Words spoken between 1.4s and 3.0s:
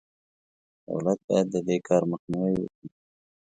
د دې کار مخنیوی وکړي.